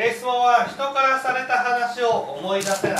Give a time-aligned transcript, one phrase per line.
[0.00, 2.98] えー質問は人からされた話を思い出せない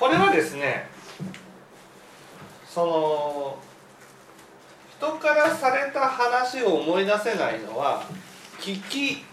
[0.00, 0.88] これはですね
[2.68, 3.58] その
[4.96, 8.02] 人からされた話を思い出せないのは
[8.60, 9.24] 聞き流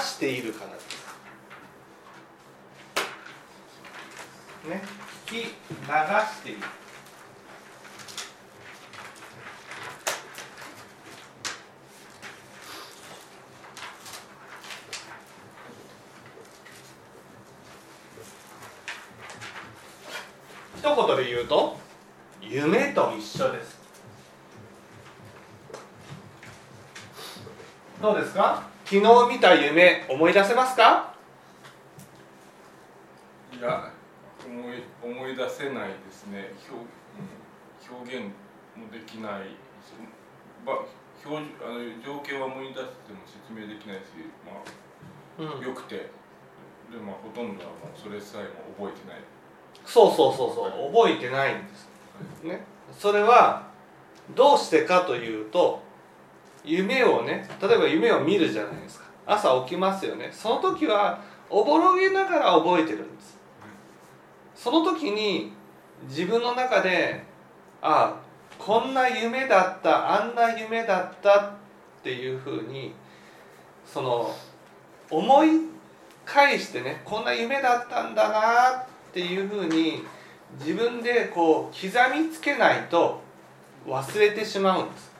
[0.00, 0.92] しているからです。
[4.68, 4.82] ね、
[5.26, 6.58] 聞き流している。
[20.76, 21.76] 一言で言うと
[22.40, 23.71] 夢と一緒です
[28.02, 28.60] どうですか？
[28.84, 29.02] 昨日
[29.32, 31.14] 見た夢思い出せますか？
[33.56, 33.92] いや
[34.44, 36.50] 思い思い出せないですね。
[36.68, 36.82] 表,、
[37.94, 38.24] うん、表現
[38.74, 39.42] もできない
[40.66, 44.02] 表あの情景は思い出しても説明できないし、
[44.44, 45.64] まあうん。
[45.64, 45.94] よくて。
[45.94, 46.02] で、
[47.00, 49.20] まあ、ほとんどはもうそれさえも覚えてない。
[49.86, 50.92] そうそうそうそう。
[50.92, 51.88] 覚えてないんです。
[52.42, 52.64] ね。
[52.98, 53.68] それは
[54.34, 55.80] どうしてかというと
[56.64, 59.06] 夢をね例えば夢を見るじゃないですか。
[59.26, 60.30] 朝起きますよね。
[60.32, 63.38] その時はおぼろげながら覚えてるんです。
[64.54, 65.52] その時に
[66.08, 67.24] 自分の中で
[67.80, 68.22] ああ
[68.58, 71.50] こんな夢だったあんな夢だったっ
[72.02, 72.94] ていうふうに
[73.84, 74.34] その
[75.10, 75.48] 思い
[76.24, 80.02] 返してねこんな夢だったんだなっていうふうに
[80.58, 83.20] 自分でこう刻みつけないと
[83.86, 85.11] 忘れてしまうんです。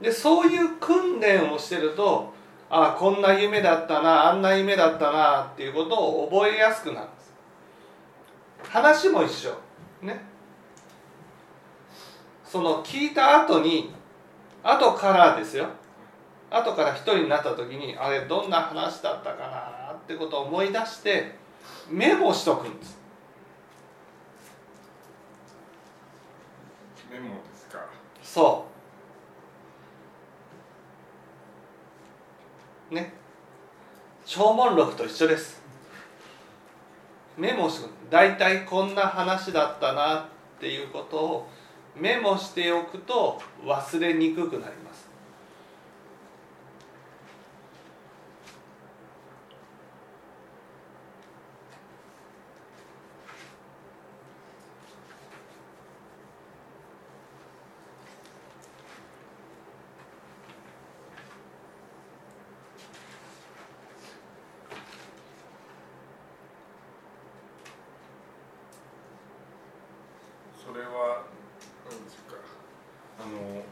[0.00, 2.32] でそういう訓練をしてると
[2.70, 7.34] あこんな夢だったなあんな夢だったなっていうことを覚えやすくなるんです。
[8.70, 9.54] 話も一緒。
[10.02, 10.20] ね。
[12.44, 13.92] その聞いた後に
[14.62, 15.66] 後からですよ。
[16.50, 21.36] 後から一人になった時にあれどんな話だったかなってことを思い出して
[21.90, 22.98] メモしとくんです。
[27.10, 27.78] メモですか。
[28.22, 28.67] そう
[32.90, 33.12] ね。
[34.24, 35.62] 小文録と一緒です。
[37.38, 40.24] メモしとく大体こんな話だったなっ
[40.60, 41.48] ていうことを
[41.96, 45.08] メモしておくと忘れにくくなります
[70.64, 71.24] それは
[71.90, 72.34] 何ですか？
[73.20, 73.62] あの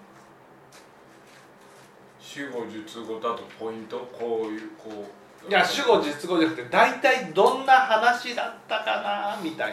[2.20, 3.98] 主語述語だとポイント？
[4.12, 5.48] こういうこう。
[5.48, 9.38] いや主語実語じゃなくて大体どんな話だったかな？
[9.42, 9.72] みたい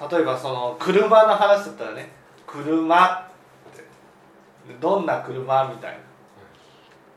[0.00, 0.06] な。
[0.08, 2.10] 例えばその車の話だったらね
[2.46, 3.28] 車っ
[3.74, 3.82] て
[4.80, 5.68] どんな車？
[5.68, 5.98] みたいな。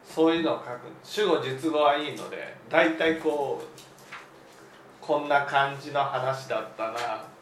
[0.04, 0.80] そういうのを書く。
[1.04, 3.66] 主語実語はいいので大体こう
[5.08, 7.37] こんな感じの話だったな。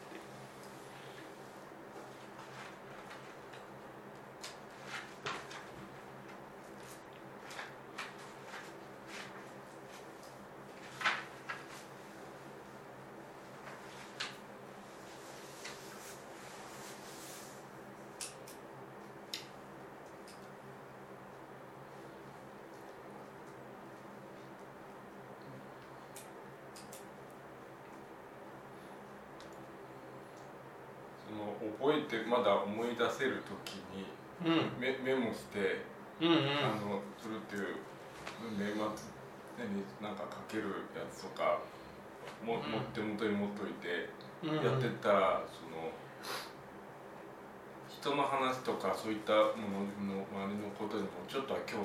[31.78, 34.06] 覚えてまだ思い出せる時に
[34.44, 34.80] うん。
[34.80, 35.80] メメモして、
[36.20, 36.36] うんうん。
[36.36, 37.76] あのするっていう
[38.58, 38.84] 年末
[39.56, 41.60] 何なんか書けるやつとか
[42.44, 42.72] も、うん。
[42.72, 44.10] 持って元に持っといて
[44.44, 45.90] やってったら、その
[47.88, 49.40] 人の話とかそういったも
[50.04, 51.78] のの周りのことにもちょっとは興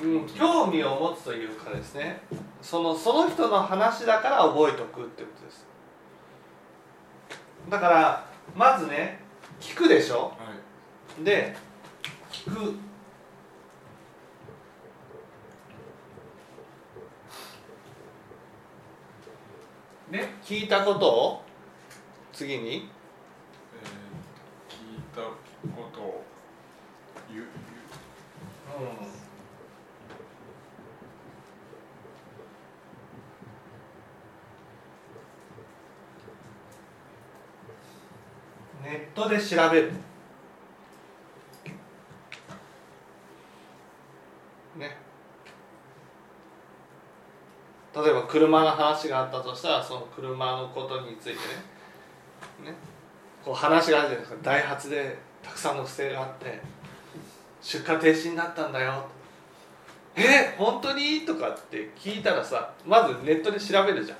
[0.00, 2.22] うん、興味を持つというかですね。
[2.62, 5.66] そのその人の話だから覚えておくってことです。
[7.68, 9.18] だからまずね
[9.60, 10.32] 聞くでしょ？
[10.38, 10.54] 味、は
[11.20, 11.56] い、で
[12.30, 12.74] 聞く。
[20.10, 21.42] ね聞いたことを？
[22.32, 22.90] 次に。
[23.74, 26.24] えー、聞いたことを
[27.32, 27.46] 言う
[38.82, 39.92] ネットで調べる。
[44.76, 44.96] ね。
[47.94, 51.30] 例えば車の話があったとしたらその車のことについて
[52.64, 52.70] ね。
[52.70, 52.74] ね。
[53.44, 54.38] こう話があるじゃないですか。
[54.42, 56.60] ダイハツでたくさんの不正があって
[57.60, 59.04] 出荷停止になったんだよ。
[60.16, 61.24] え本当に？
[61.26, 64.18] とかって聞いたらさまずネットで調べるじゃん。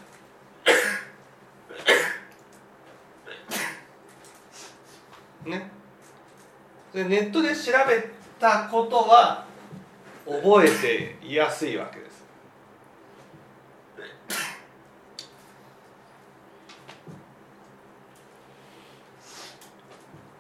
[5.47, 5.71] ね。
[6.93, 9.47] でネットで調べたことは
[10.27, 10.71] 覚え
[11.21, 12.23] ていやすいわけです。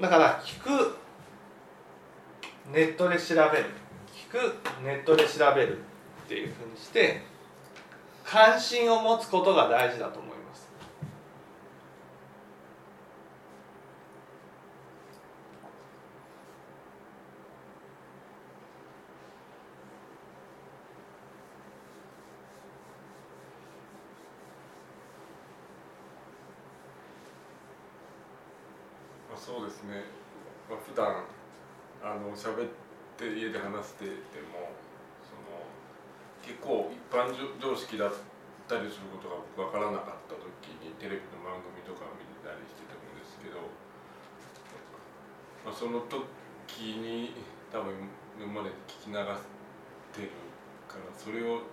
[0.00, 0.96] だから聞く
[2.72, 3.66] ネットで調べる。
[4.12, 5.78] 聞くネットで調べる
[6.25, 7.22] っていうふうにして
[8.25, 10.31] 関心を持つことが大事だと思い
[29.42, 30.06] そうですね、
[30.70, 31.26] まあ、普段
[31.98, 32.70] あの喋っ
[33.18, 34.70] て家で話してても
[35.26, 35.66] その
[36.46, 37.26] 結構一般
[37.58, 38.14] 常識だっ
[38.70, 43.66] たりすることが僕分からなかった時にテレビの番組とか見たりしてたんですけど、
[45.66, 47.34] まあ、その時に
[47.74, 47.98] 多分
[48.38, 50.38] 今まで聞き流してる
[50.86, 51.66] からそれを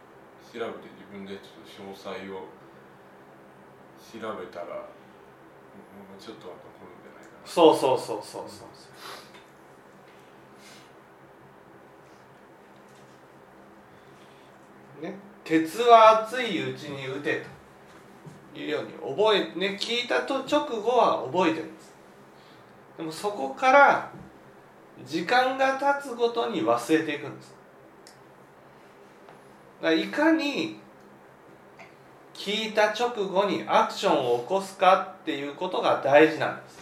[0.50, 2.50] 調べて自分でちょっと詳細を
[4.02, 6.99] 調べたらもうちょっとは残
[7.44, 7.74] るんじゃないかな。
[7.74, 8.44] そうそうそうそう。
[8.48, 8.66] そ
[15.00, 15.16] うね。
[15.44, 17.44] 鉄は熱いうちに打て
[18.54, 21.94] というように覚えね聞いたと直後は覚えてるんです。
[22.98, 24.12] でもそこから
[25.06, 27.56] 時間が経つごとに忘れていくんです。
[29.82, 30.80] だいかに
[32.34, 36.79] 聞いた直後にアクションを起こすかっていうことが大事なんです。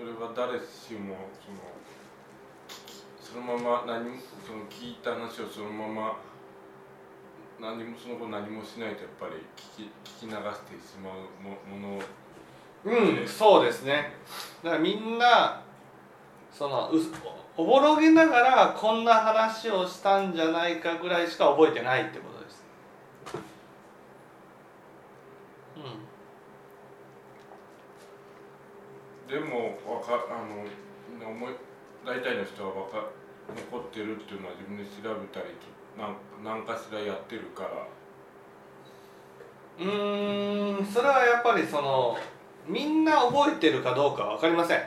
[0.00, 1.60] それは誰しもその
[3.20, 4.16] そのまま何も
[4.46, 6.16] その聞いた話をそのまま
[7.60, 10.40] 何もその後何もしないとやっぱり聞き聞き流して
[10.80, 12.02] しまうももの
[12.82, 14.14] うん、そうですね。
[14.64, 15.60] だからみんな
[16.50, 16.96] そのう
[17.58, 22.39] おぼろげながらこんな話をしたんじゃないかぐらいしか覚えてないってこと
[29.30, 29.38] で。
[29.38, 30.64] もわかあの
[31.24, 31.54] な思い
[32.04, 33.04] 大体の人はわか
[33.72, 35.46] 残ってるっていうのは自分で調べたり
[35.96, 37.86] なん何かしらやってるから、
[39.78, 42.16] うーん、それはやっぱりその
[42.66, 44.80] みんな覚えてるかどうかわかりません。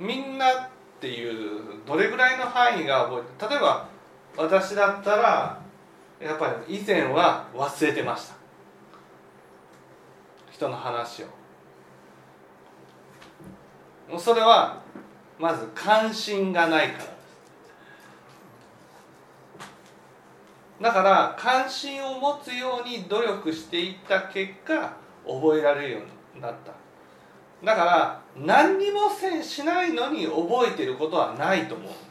[0.00, 0.68] みんなっ
[1.00, 3.88] ていうどれぐらいの範囲が覚えて例えば
[4.36, 5.60] 私だったら
[6.20, 8.34] やっぱり以前は忘れてました。
[10.50, 11.26] 人の話を。
[14.18, 14.82] それは
[15.38, 17.04] まず関心がないか
[20.80, 25.98] らだから関心を持つように努力していった結果覚えられるよ
[26.34, 26.72] うになった。
[27.64, 32.10] だから何にもせんしないのに覚えてることはないと思うんです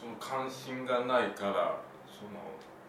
[0.00, 2.36] その関心がないからその、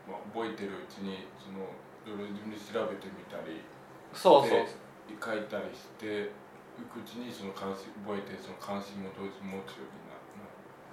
[0.04, 1.64] まあ、覚えてるうちにその
[2.04, 3.64] いろいろ自分で調べてみたり
[4.12, 4.68] そうそう。
[5.08, 6.30] で書いたりして
[6.76, 10.20] いくうちにその関心覚えてその関心も同時に持つようになる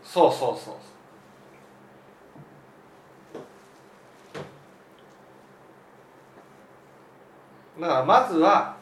[0.03, 0.77] そうそうそう。
[7.81, 8.77] だからまずは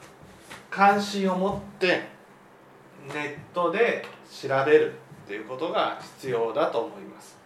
[0.71, 2.03] 関心を持って
[3.09, 4.93] ネットで調べる
[5.25, 7.44] っていうことが必要だと思います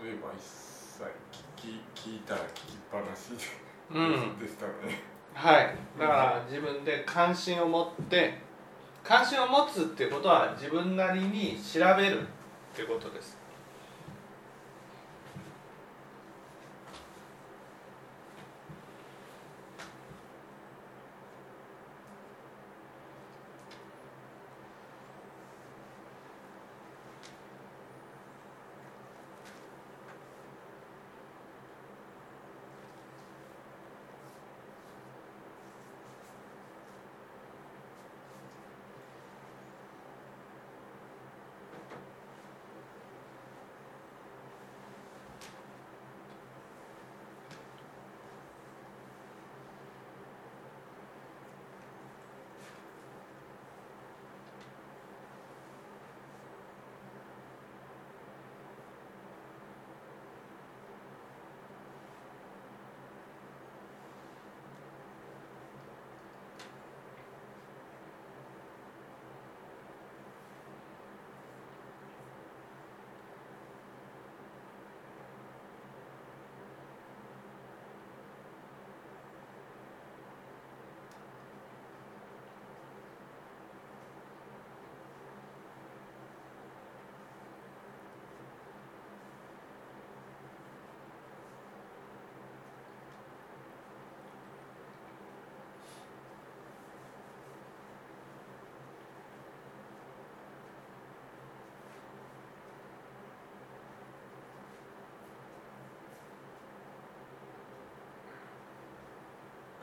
[0.00, 1.04] そういえば一切
[1.60, 3.36] 聞き聞いたら聞きっぱなし
[3.92, 5.02] で,、うんでしたね。
[5.34, 5.76] はい。
[5.98, 8.38] だから自分で関心を持って
[9.04, 12.24] 関心を持つっていうことは自分なりに調べるっ
[12.74, 13.36] ていうことです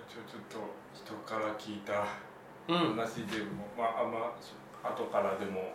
[0.07, 0.57] ちょちょっと
[0.93, 2.05] 人から聞いた
[2.67, 2.95] うん。
[2.95, 4.35] 話でも、まああんま
[4.83, 5.73] 後からでも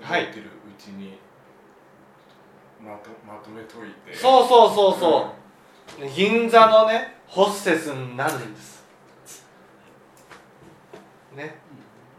[0.00, 0.26] はい。
[0.26, 1.18] 覚えてるうちに、
[2.80, 4.14] まとまとめといて。
[4.14, 5.32] そうそうそうそ
[6.04, 6.08] う。
[6.14, 8.84] 銀座のねホステスになるんです。
[11.34, 11.56] ね。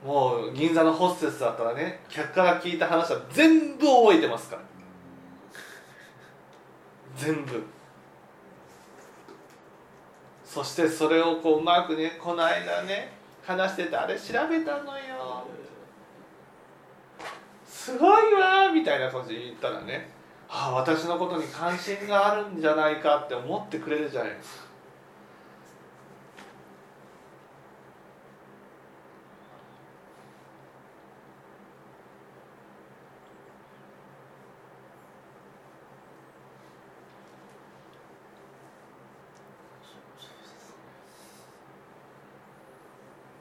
[0.06, 4.62] もう銀座のホステスだったらね客から聞いた話は全部覚えてますから。
[7.16, 7.64] 全部
[10.60, 13.14] そしてそれをこううまくねこの間ね
[13.44, 15.46] 話しててあれ調べたのよ。
[17.66, 20.10] すごいわみたいな感じで言ったらね
[20.50, 24.70] ああ私のことに関心があるんじゃないかって思ってくれるじゃないですか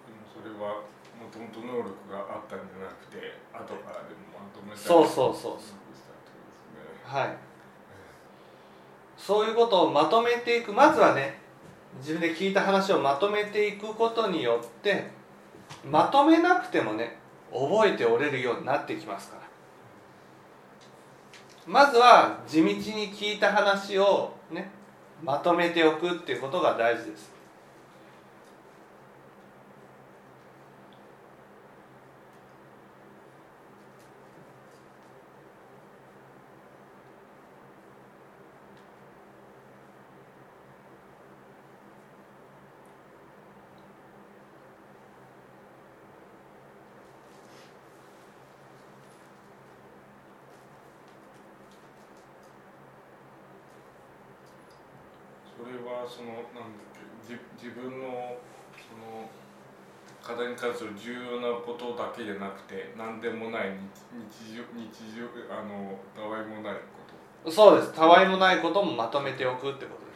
[0.06, 0.83] でもそれは
[1.18, 5.50] もともと能力があったんじゃなくて後からでもまとめたりそうそうそうそう。
[5.50, 5.59] ね。
[7.04, 7.37] はい。
[9.16, 10.73] そういうことをまとめていく。
[10.73, 11.40] まずはね
[11.99, 15.11] 自分で聞いた話をまとめていくことによって
[15.85, 17.18] まとめなくてもね
[17.52, 19.42] 覚えておれるようになってきますから。
[21.66, 24.71] まずは地道に聞いた話をね
[25.23, 27.38] まとめておくっていうことが大事です
[55.59, 58.38] それはそのなんだっけ自分の
[58.78, 59.28] その
[60.23, 63.71] 課題に関する重要なことだけじゃなくて何でもない
[64.11, 66.81] 日日常日常あのたわいもないこ
[67.45, 67.50] と。
[67.50, 67.95] そうです。
[67.95, 70.08] たわいもないこともまとめておくってこと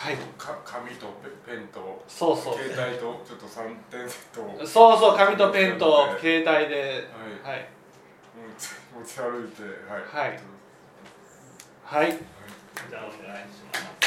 [0.00, 0.16] はい。
[0.38, 1.08] か紙と
[1.44, 2.54] ペペンとそうそう。
[2.54, 4.66] 携帯とちょっと3点セットを。
[4.66, 7.06] そうそう紙とペンと携帯で。
[7.44, 7.56] はい。
[7.56, 7.68] はい。
[8.34, 10.30] 持ち持ち歩いてはい。
[10.30, 10.40] はい。
[11.84, 12.12] はい。
[12.88, 13.99] じゃあお願いします